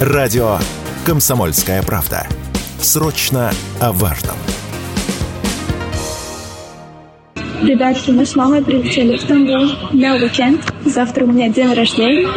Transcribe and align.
Радио 0.00 0.56
«Комсомольская 1.04 1.82
правда». 1.82 2.26
Срочно 2.80 3.52
о 3.80 3.92
важном. 3.92 4.36
Ребятки, 7.60 8.10
мы 8.10 8.24
с 8.24 8.34
мамой 8.34 8.64
прилетели 8.64 9.18
в 9.18 9.20
Стамбул 9.20 9.68
на 9.92 10.14
уикенд. 10.14 10.62
Завтра 10.86 11.26
у 11.26 11.26
меня 11.26 11.50
день 11.50 11.74
рождения, 11.74 12.30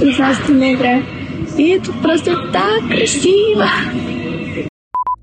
16 0.00 0.48
ноября. 0.48 1.02
И 1.58 1.78
тут 1.78 1.94
просто 2.00 2.36
так 2.50 2.88
красиво. 2.88 3.68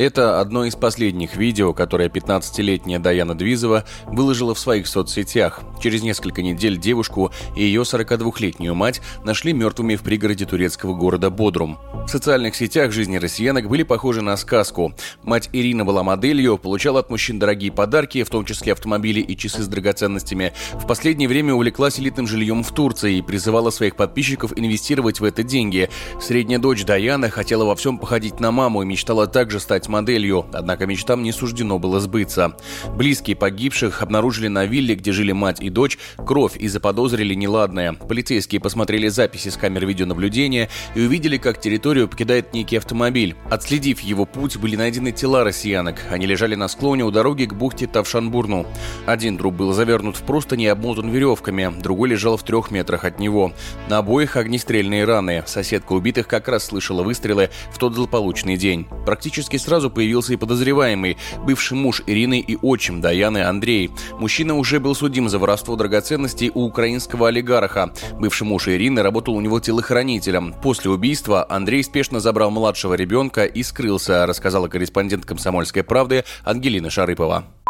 Это 0.01 0.41
одно 0.41 0.65
из 0.65 0.75
последних 0.75 1.35
видео, 1.35 1.73
которое 1.73 2.09
15-летняя 2.09 2.97
Даяна 2.97 3.35
Двизова 3.35 3.85
выложила 4.07 4.55
в 4.55 4.59
своих 4.59 4.87
соцсетях. 4.87 5.61
Через 5.79 6.01
несколько 6.01 6.41
недель 6.41 6.79
девушку 6.79 7.31
и 7.55 7.61
ее 7.61 7.83
42-летнюю 7.83 8.73
мать 8.73 8.99
нашли 9.23 9.53
мертвыми 9.53 9.95
в 9.95 10.01
пригороде 10.01 10.47
турецкого 10.47 10.95
города 10.95 11.29
Бодрум. 11.29 11.77
В 11.93 12.07
социальных 12.07 12.55
сетях 12.55 12.91
жизни 12.91 13.17
россиянок 13.17 13.69
были 13.69 13.83
похожи 13.83 14.23
на 14.23 14.35
сказку. 14.37 14.91
Мать 15.21 15.51
Ирина 15.53 15.85
была 15.85 16.01
моделью, 16.01 16.57
получала 16.57 17.01
от 17.01 17.11
мужчин 17.11 17.37
дорогие 17.37 17.71
подарки, 17.71 18.23
в 18.23 18.29
том 18.31 18.43
числе 18.43 18.73
автомобили 18.73 19.19
и 19.19 19.37
часы 19.37 19.61
с 19.61 19.67
драгоценностями. 19.67 20.53
В 20.73 20.87
последнее 20.87 21.29
время 21.29 21.53
увлеклась 21.53 21.99
элитным 21.99 22.25
жильем 22.25 22.63
в 22.63 22.71
Турции 22.71 23.17
и 23.17 23.21
призывала 23.21 23.69
своих 23.69 23.95
подписчиков 23.95 24.51
инвестировать 24.57 25.19
в 25.19 25.23
это 25.23 25.43
деньги. 25.43 25.91
Средняя 26.19 26.57
дочь 26.57 26.85
Даяна 26.85 27.29
хотела 27.29 27.65
во 27.65 27.75
всем 27.75 27.99
походить 27.99 28.39
на 28.39 28.51
маму 28.51 28.81
и 28.81 28.85
мечтала 28.87 29.27
также 29.27 29.59
стать 29.59 29.90
моделью, 29.91 30.47
однако 30.51 30.87
мечтам 30.87 31.21
не 31.21 31.31
суждено 31.31 31.77
было 31.77 31.99
сбыться. 31.99 32.55
Близкие 32.95 33.35
погибших 33.35 34.01
обнаружили 34.01 34.47
на 34.47 34.65
вилле, 34.65 34.95
где 34.95 35.11
жили 35.11 35.31
мать 35.31 35.61
и 35.61 35.69
дочь, 35.69 35.99
кровь 36.17 36.57
и 36.57 36.67
заподозрили 36.67 37.35
неладное. 37.35 37.93
Полицейские 37.93 38.59
посмотрели 38.61 39.09
записи 39.09 39.49
с 39.49 39.57
камер 39.57 39.85
видеонаблюдения 39.85 40.69
и 40.95 41.01
увидели, 41.01 41.37
как 41.37 41.61
территорию 41.61 42.07
покидает 42.07 42.53
некий 42.53 42.77
автомобиль. 42.77 43.35
Отследив 43.49 43.99
его 43.99 44.25
путь, 44.25 44.57
были 44.57 44.75
найдены 44.75 45.11
тела 45.11 45.43
россиянок. 45.43 45.97
Они 46.09 46.25
лежали 46.25 46.55
на 46.55 46.67
склоне 46.67 47.03
у 47.03 47.11
дороги 47.11 47.45
к 47.45 47.53
бухте 47.53 47.87
Тавшанбурну. 47.87 48.65
Один 49.05 49.37
труп 49.37 49.55
был 49.55 49.73
завернут 49.73 50.15
в 50.15 50.21
простыни 50.23 50.65
и 50.65 50.67
обмотан 50.67 51.09
веревками, 51.09 51.73
другой 51.81 52.09
лежал 52.09 52.37
в 52.37 52.43
трех 52.43 52.71
метрах 52.71 53.03
от 53.03 53.19
него. 53.19 53.51
На 53.89 53.97
обоих 53.97 54.37
огнестрельные 54.37 55.05
раны. 55.05 55.43
Соседка 55.45 55.93
убитых 55.93 56.27
как 56.27 56.47
раз 56.47 56.65
слышала 56.65 57.03
выстрелы 57.03 57.49
в 57.71 57.77
тот 57.77 57.95
злополучный 57.95 58.57
день. 58.57 58.87
Практически 59.05 59.57
сразу 59.57 59.80
сразу 59.81 59.89
появился 59.89 60.33
и 60.33 60.35
подозреваемый, 60.35 61.17
бывший 61.43 61.73
муж 61.73 62.03
Ирины 62.05 62.39
и 62.39 62.55
отчим 62.55 63.01
Даяны 63.01 63.39
Андрей. 63.39 63.89
Мужчина 64.19 64.55
уже 64.55 64.79
был 64.79 64.93
судим 64.93 65.27
за 65.27 65.39
воровство 65.39 65.75
драгоценностей 65.75 66.51
у 66.53 66.65
украинского 66.65 67.29
олигарха. 67.29 67.91
Бывший 68.19 68.43
муж 68.43 68.67
Ирины 68.67 69.01
работал 69.01 69.33
у 69.33 69.41
него 69.41 69.59
телохранителем. 69.59 70.53
После 70.61 70.91
убийства 70.91 71.47
Андрей 71.49 71.83
спешно 71.83 72.19
забрал 72.19 72.51
младшего 72.51 72.93
ребенка 72.93 73.45
и 73.45 73.63
скрылся, 73.63 74.27
рассказала 74.27 74.67
корреспондент 74.67 75.25
«Комсомольской 75.25 75.81
правды» 75.81 76.25
Ангелина 76.43 76.91
Шарыпова. 76.91 77.60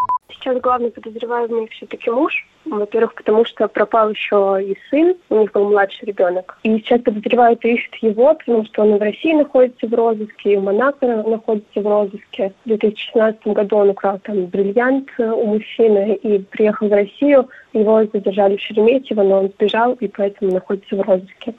Сейчас 0.42 0.60
главный 0.60 0.90
подозреваемый 0.90 1.68
все-таки 1.68 2.10
муж. 2.10 2.48
Во-первых, 2.66 3.14
потому 3.14 3.46
что 3.46 3.68
пропал 3.68 4.10
еще 4.10 4.60
и 4.64 4.76
сын, 4.90 5.16
у 5.30 5.42
них 5.42 5.52
был 5.52 5.70
младший 5.70 6.08
ребенок. 6.08 6.58
И 6.64 6.78
сейчас 6.80 7.02
подозревают 7.02 7.64
и 7.64 7.74
ищут 7.74 7.96
его, 7.98 8.34
потому 8.34 8.66
что 8.66 8.82
он 8.82 8.96
и 8.96 8.98
в 8.98 9.02
России 9.02 9.34
находится 9.34 9.88
в 9.88 9.94
розыске, 9.94 10.54
и 10.54 10.58
в 10.58 10.64
Монако 10.64 11.06
находится 11.06 11.82
в 11.82 11.88
розыске. 11.88 12.54
В 12.66 12.70
2016 12.70 13.48
году 13.48 13.78
он 13.78 13.90
украл 13.90 14.20
там 14.24 14.46
бриллиант 14.46 15.10
у 15.20 15.46
мужчины 15.46 16.16
и 16.16 16.40
приехал 16.40 16.88
в 16.88 16.94
Россию. 16.94 17.48
Его 17.74 18.04
задержали 18.06 18.58
в 18.58 18.62
Шереметьево, 18.62 19.22
но 19.24 19.40
он 19.42 19.50
сбежал 19.50 19.94
и 19.94 20.08
поэтому 20.08 20.52
находится 20.52 20.96
в 20.96 21.02
розыске. 21.02 21.54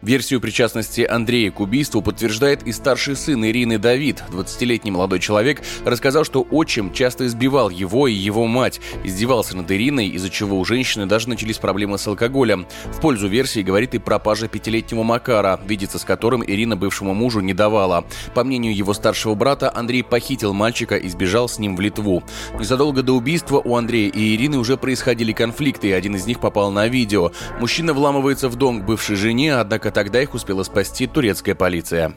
Версию 0.00 0.40
причастности 0.40 1.00
Андрея 1.00 1.50
к 1.50 1.58
убийству 1.58 2.02
подтверждает 2.02 2.62
и 2.62 2.70
старший 2.70 3.16
сын 3.16 3.44
Ирины 3.44 3.78
Давид. 3.78 4.22
20-летний 4.30 4.92
молодой 4.92 5.18
человек 5.18 5.60
рассказал, 5.84 6.22
что 6.24 6.46
отчим 6.52 6.92
часто 6.92 7.26
избивал 7.26 7.68
его 7.68 8.06
и 8.06 8.12
его 8.12 8.46
мать, 8.46 8.80
издевался 9.02 9.56
над 9.56 9.68
Ириной, 9.72 10.06
из-за 10.10 10.30
чего 10.30 10.60
у 10.60 10.64
женщины 10.64 11.06
даже 11.06 11.28
начались 11.28 11.58
проблемы 11.58 11.98
с 11.98 12.06
алкоголем. 12.06 12.68
В 12.92 13.00
пользу 13.00 13.26
версии 13.26 13.60
говорит 13.60 13.94
и 13.94 13.98
пропажа 13.98 14.46
пятилетнего 14.46 15.02
Макара, 15.02 15.58
видеться 15.66 15.98
с 15.98 16.04
которым 16.04 16.44
Ирина 16.46 16.76
бывшему 16.76 17.12
мужу 17.12 17.40
не 17.40 17.52
давала. 17.52 18.04
По 18.34 18.44
мнению 18.44 18.76
его 18.76 18.94
старшего 18.94 19.34
брата, 19.34 19.72
Андрей 19.74 20.04
похитил 20.04 20.52
мальчика 20.52 20.96
и 20.96 21.08
сбежал 21.08 21.48
с 21.48 21.58
ним 21.58 21.74
в 21.74 21.80
Литву. 21.80 22.22
Незадолго 22.56 23.02
до 23.02 23.14
убийства 23.14 23.60
у 23.64 23.74
Андрея 23.74 24.10
и 24.10 24.36
Ирины 24.36 24.58
уже 24.58 24.76
происходили 24.76 25.32
конфликты, 25.32 25.88
и 25.88 25.92
один 25.92 26.14
из 26.14 26.24
них 26.24 26.38
попал 26.38 26.70
на 26.70 26.86
видео. 26.86 27.32
Мужчина 27.58 27.94
вламывается 27.94 28.48
в 28.48 28.54
дом 28.54 28.82
к 28.82 28.84
бывшей 28.84 29.16
жене, 29.16 29.56
однако 29.56 29.87
Однако 29.88 30.04
тогда 30.04 30.20
их 30.22 30.34
успела 30.34 30.62
спасти 30.64 31.06
турецкая 31.06 31.54
полиция. 31.54 32.14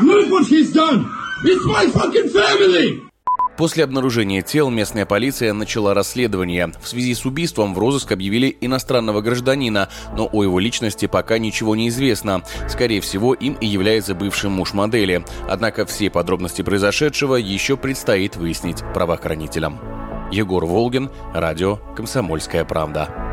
Look 0.00 0.30
what 0.30 0.46
he's 0.48 0.72
done! 0.72 1.08
It's 1.44 1.66
my 1.66 1.86
fucking 1.86 2.30
family! 2.30 3.13
После 3.56 3.84
обнаружения 3.84 4.42
тел 4.42 4.68
местная 4.70 5.06
полиция 5.06 5.52
начала 5.52 5.94
расследование. 5.94 6.72
В 6.82 6.88
связи 6.88 7.14
с 7.14 7.24
убийством 7.24 7.74
в 7.74 7.78
розыск 7.78 8.10
объявили 8.12 8.56
иностранного 8.60 9.20
гражданина, 9.20 9.88
но 10.16 10.28
о 10.32 10.42
его 10.42 10.58
личности 10.58 11.06
пока 11.06 11.38
ничего 11.38 11.76
не 11.76 11.88
известно. 11.88 12.42
Скорее 12.68 13.00
всего, 13.00 13.32
им 13.32 13.54
и 13.54 13.66
является 13.66 14.14
бывший 14.14 14.50
муж 14.50 14.72
модели. 14.72 15.24
Однако 15.48 15.86
все 15.86 16.10
подробности 16.10 16.62
произошедшего 16.62 17.36
еще 17.36 17.76
предстоит 17.76 18.36
выяснить 18.36 18.82
правоохранителям. 18.92 19.78
Егор 20.32 20.64
Волгин, 20.64 21.10
радио 21.32 21.76
«Комсомольская 21.94 22.64
правда». 22.64 23.23